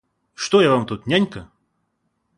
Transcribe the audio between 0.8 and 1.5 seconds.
тут, нянька?